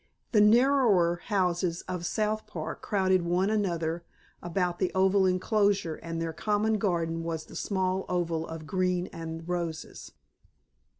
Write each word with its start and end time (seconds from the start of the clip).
The 0.31 0.41
narrower 0.41 1.17
houses 1.25 1.83
of 1.83 2.07
South 2.07 2.47
Park 2.47 2.81
crowded 2.81 3.21
one 3.21 3.51
another 3.51 4.03
about 4.41 4.79
the 4.79 4.91
oval 4.95 5.27
enclosure 5.27 5.97
and 5.97 6.19
their 6.19 6.33
common 6.33 6.79
garden 6.79 7.21
was 7.21 7.45
the 7.45 7.55
smaller 7.55 8.05
oval 8.09 8.47
of 8.47 8.65
green 8.65 9.05
and 9.13 9.47
roses. 9.47 10.13